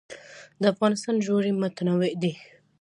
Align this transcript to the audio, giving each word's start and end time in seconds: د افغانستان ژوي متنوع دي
د 0.61 0.63
افغانستان 0.73 1.15
ژوي 1.25 1.51
متنوع 1.61 2.11
دي 2.21 2.33